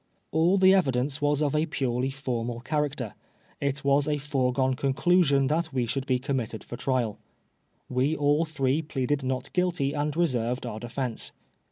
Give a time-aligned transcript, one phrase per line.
[0.33, 3.13] AH the evidence was of a purely formal character.
[3.61, 7.19] It was a foregone conclusion that we should be committed for trial.
[7.87, 11.33] We all three pleaded not guilty and reserved our defence.